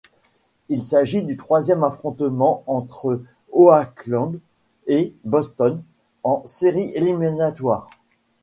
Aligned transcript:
Il 0.67 0.83
s'agit 0.83 1.21
du 1.21 1.37
troisième 1.37 1.83
affrontement 1.83 2.63
entre 2.65 3.21
Oakland 3.51 4.39
et 4.87 5.13
Boston 5.25 5.83
en 6.23 6.41
séries 6.47 6.91
éliminatoires. 6.95 7.87